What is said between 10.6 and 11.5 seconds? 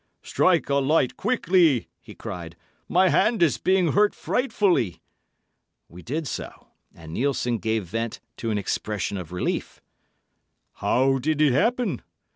"How did